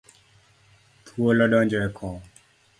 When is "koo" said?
1.97-2.17